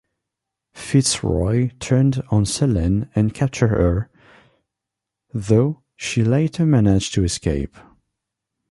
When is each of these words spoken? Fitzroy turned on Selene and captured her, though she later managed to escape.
Fitzroy 0.73 1.69
turned 1.79 2.23
on 2.31 2.43
Selene 2.43 3.07
and 3.13 3.35
captured 3.35 3.67
her, 3.67 4.09
though 5.31 5.83
she 5.95 6.23
later 6.23 6.65
managed 6.65 7.13
to 7.13 7.23
escape. 7.23 7.77